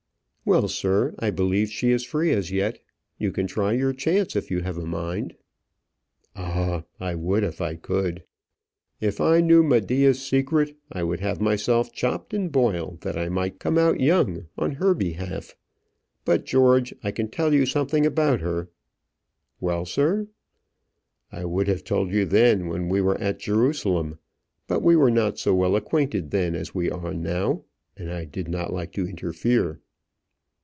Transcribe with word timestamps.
"Well, 0.43 0.67
sir, 0.67 1.13
I 1.19 1.29
believe 1.29 1.69
she 1.69 1.91
is 1.91 2.03
free 2.03 2.31
as 2.31 2.49
yet; 2.51 2.79
you 3.19 3.31
can 3.31 3.45
try 3.45 3.73
your 3.73 3.93
chance 3.93 4.35
if 4.35 4.49
you 4.49 4.61
have 4.61 4.75
a 4.77 4.87
mind." 4.87 5.35
"Ah! 6.35 6.83
I 6.99 7.13
would 7.13 7.61
I 7.61 7.75
could. 7.75 8.23
If 8.99 9.21
I 9.21 9.39
knew 9.39 9.61
Medea's 9.63 10.19
secret, 10.19 10.75
I 10.91 11.03
would 11.03 11.19
have 11.19 11.39
myself 11.39 11.93
chopped 11.93 12.33
and 12.33 12.51
boiled 12.51 13.01
that 13.01 13.17
I 13.19 13.29
might 13.29 13.59
come 13.59 13.77
out 13.77 13.99
young 14.01 14.47
on 14.57 14.71
her 14.73 14.95
behalf; 14.95 15.55
but, 16.25 16.43
George, 16.43 16.91
I 17.03 17.11
can 17.11 17.29
tell 17.29 17.53
you 17.53 17.67
something 17.67 18.03
about 18.05 18.41
her." 18.41 18.67
"Well, 19.61 19.85
sir!" 19.85 20.27
"I 21.31 21.45
would 21.45 21.67
have 21.67 21.83
told 21.83 22.11
you 22.11 22.25
then, 22.25 22.67
when 22.67 22.89
we 22.89 22.99
were 22.99 23.17
at 23.21 23.39
Jerusalem, 23.39 24.17
but 24.67 24.81
we 24.81 24.95
were 24.95 25.11
not 25.11 25.37
so 25.37 25.53
well 25.53 25.75
acquainted 25.75 26.31
then 26.31 26.55
as 26.55 26.73
we 26.75 26.89
are 26.89 27.13
now, 27.13 27.63
and 27.95 28.11
I 28.11 28.25
did 28.25 28.47
not 28.47 28.73
like 28.73 28.91
to 28.93 29.07
interfere." 29.07 29.79